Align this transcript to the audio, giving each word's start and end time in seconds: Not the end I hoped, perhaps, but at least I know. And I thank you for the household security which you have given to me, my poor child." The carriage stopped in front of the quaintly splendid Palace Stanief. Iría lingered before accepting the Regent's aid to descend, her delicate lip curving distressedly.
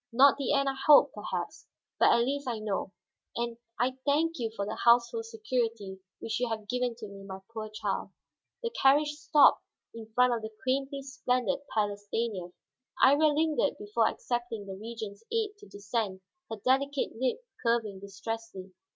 Not 0.11 0.37
the 0.39 0.51
end 0.51 0.67
I 0.67 0.73
hoped, 0.87 1.13
perhaps, 1.13 1.67
but 1.99 2.09
at 2.11 2.21
least 2.23 2.47
I 2.47 2.57
know. 2.57 2.91
And 3.35 3.57
I 3.79 3.99
thank 4.03 4.39
you 4.39 4.49
for 4.55 4.65
the 4.65 4.73
household 4.83 5.25
security 5.25 5.99
which 6.17 6.39
you 6.39 6.49
have 6.49 6.67
given 6.67 6.95
to 6.95 7.07
me, 7.07 7.21
my 7.23 7.37
poor 7.53 7.69
child." 7.69 8.09
The 8.63 8.71
carriage 8.71 9.11
stopped 9.11 9.63
in 9.93 10.11
front 10.15 10.33
of 10.33 10.41
the 10.41 10.49
quaintly 10.63 11.03
splendid 11.03 11.59
Palace 11.75 12.07
Stanief. 12.07 12.51
Iría 13.03 13.31
lingered 13.35 13.77
before 13.77 14.07
accepting 14.07 14.65
the 14.65 14.73
Regent's 14.73 15.23
aid 15.31 15.51
to 15.59 15.67
descend, 15.69 16.21
her 16.49 16.55
delicate 16.65 17.11
lip 17.19 17.41
curving 17.61 17.99
distressedly. 17.99 18.71